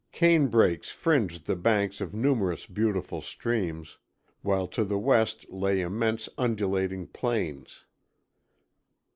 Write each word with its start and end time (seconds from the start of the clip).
Cane 0.11 0.47
brakes 0.47 0.89
fringed 0.89 1.45
the 1.45 1.55
banks 1.55 2.01
of 2.01 2.11
numerous 2.11 2.65
beautiful 2.65 3.21
streams, 3.21 3.99
while 4.41 4.67
to 4.69 4.83
the 4.83 4.97
west 4.97 5.47
lay 5.51 5.79
immense 5.81 6.27
undulating 6.39 7.05
plains. 7.05 7.85